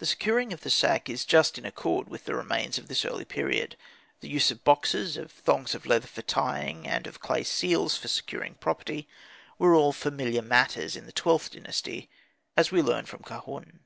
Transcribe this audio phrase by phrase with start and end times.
[0.00, 3.24] The securing of the sack is just in accord with the remains of this early
[3.24, 3.78] period;
[4.20, 8.08] the use of boxes, of thongs of leather for tying and of clay sealings for
[8.08, 9.08] securing property,
[9.58, 12.10] were all familiar matters in the XIIth Dynasty,
[12.54, 13.80] as we learn from Kahun.